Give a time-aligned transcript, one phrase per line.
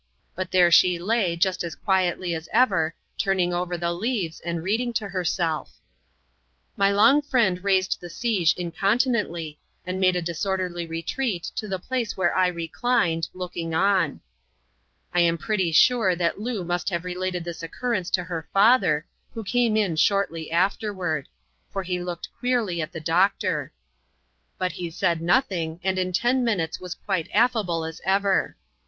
[0.33, 4.93] But there she lay just as quietly as ever, turning over the leaves, and reading
[4.93, 5.69] to hersel£
[6.75, 12.17] My long friend raised the siege incontinently, and made a disorderly retreat to the place
[12.17, 14.21] where I reclined, looking on.
[15.13, 19.05] I am pretty sure that Loo must have related this occurrence to her father,
[19.35, 21.27] who came in shortly afterward;
[21.69, 23.71] for he looked q^early at the doctor.
[24.57, 28.57] But he said nothing, and in ten minutes was quite affable as ever.